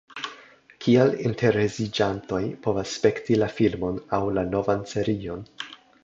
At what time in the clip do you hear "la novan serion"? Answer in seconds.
4.39-5.45